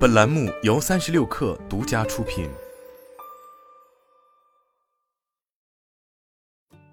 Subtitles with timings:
[0.00, 2.48] 本栏目由三十六氪独家出品。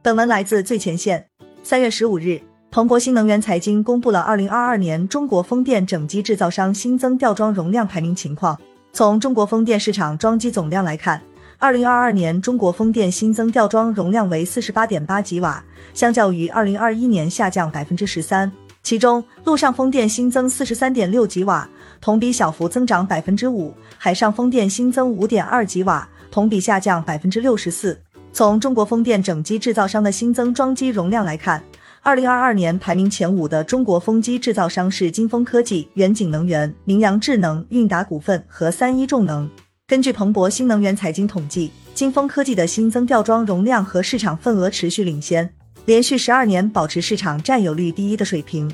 [0.02, 1.30] 本文来自最前线。
[1.64, 8.60] 三月十五日，彭博新能源财经公布了二零二二年中国风电整机制造商新增吊装容量排名情况。
[8.92, 11.22] 从中国风电市场装机总量来看，
[11.60, 15.64] 二零二二年中国风电新增吊装容量为四十八点八吉瓦，
[15.94, 18.52] 相较于二零二一年下降百分之十三。
[18.88, 28.00] 其中，陆上风电新增四十三点六吉瓦，同比小幅增长百分之五；海上风电新增五点二吉瓦，同比下降百分之六十四。
[28.32, 31.62] 从中国风电整机制造商的新增装机容量来看，
[32.02, 39.50] 二零二二年排名前五的中国风机制造商是金风科技、远景能源、明阳智能、韵达股份和三一重能。
[39.86, 45.57] 根据彭博新能源财经统计，金风科技的新增吊装容量和市场份额持续领先。
[45.88, 48.70] 连续十二年保持市场占有率第一的水平，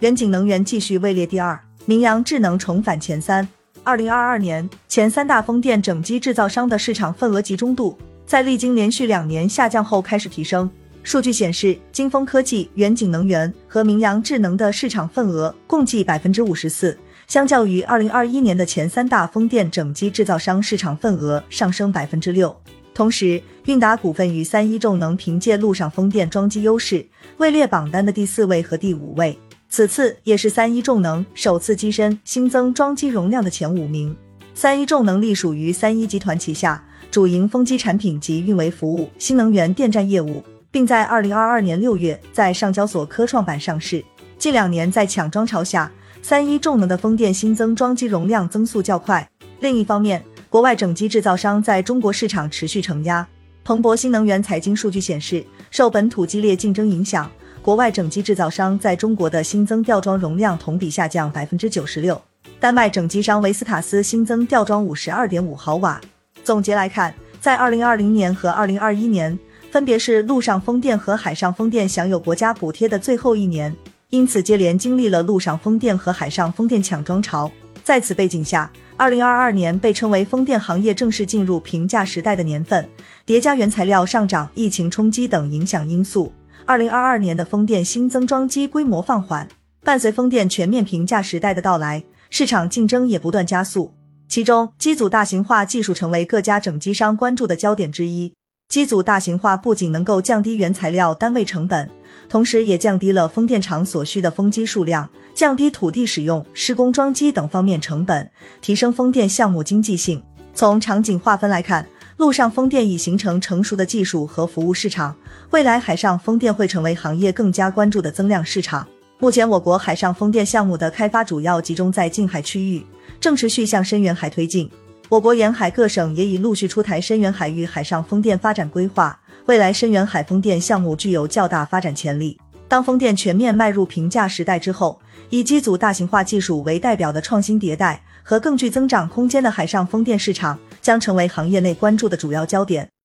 [0.00, 3.48] 远景能源继续位列第二，明阳智能重返前三。
[3.82, 7.96] 二零二二年前三大风电整机制造商的市场份额集中度，
[8.26, 10.70] 在历经连续两年下降后开始提升。
[11.02, 22.54] 数据显示，金风科技、远景能源和明阳智能的市场份额共计百分之五十四，相较于二零二一年的前三大风电整机制造商市场份额上升百分之六。
[22.98, 29.38] 同时，韵达股份与三一重能凭借陆上风电装机优势，位列榜单的第四位和第五位。
[29.68, 34.16] 此次也是三一重能首次跻身新增装机容量的前五名。
[34.52, 44.04] 三一重能隶属于三一集团旗下，主营风机产品及运维服务、新能源电站业务，并在二零二二年六月在上交所科创板上市。
[44.38, 45.88] 近两年在抢装潮下，
[46.20, 49.30] 三一重能的风电新增装机容量增速较快。
[49.60, 53.26] 另一方面，国外整机制造商在中国市场持续承压。
[53.64, 62.18] 彭博新能源财经数据显示，受本土激烈竞争影响，国外整机制造商在中国的新增吊装容量同比下降百分之九十六。
[62.58, 66.00] 丹麦整机商维斯塔斯新增吊装五十二点五毫瓦。
[66.42, 69.38] 总结来看，在二零二零年和二零二一年，
[69.70, 73.76] 分别是陆上风电和海上风电享有国家补贴的最后一年，
[74.08, 77.52] 因此接连经历了陆上风电和海上风电抢装潮。
[77.88, 82.86] 在此背景下，二零二二年被称为风电行业正式进入平价时代的年份，
[83.24, 86.30] 叠加原材料上涨、疫情冲击等影响因素，
[86.66, 89.48] 二零二二年的风电新增装机规模放缓。
[89.82, 93.94] 伴随风电全面平价时代的到来，市场竞争也不断加速。
[94.28, 98.34] 其中，机组大型化技术成为各家整机商关注的焦点之一。
[98.68, 101.88] 机组大型化不仅能够降低原材料单位成本，
[102.28, 108.30] 同时也降低了风电场所需的风机数量，降低土地使用、施工装机等方面成本，
[108.60, 110.22] 提升风电项目经济性。
[110.54, 111.86] 从场景划分来看，
[112.16, 115.14] 陆上风电已形成成熟的技术和服务市场，
[115.50, 118.86] 未来海上风电会成为行业更加关注的增量市场。
[119.20, 122.84] 目前，我国海上风电项目的开发主要集中在近海区域，
[123.20, 124.70] 正持续向深远海推进。
[125.08, 132.38] 我国沿海各省也已陆续出台深远海域海上风电发展规划，未来深远海风电项目具有较大发展潜力。
[132.68, 135.00] 当风电全面迈入平价时代之后，
[135.30, 142.88] 以机组大型化技术为代表的创新迭代和更具增长空间的海上风电市场将成为行业内关注的主要焦点。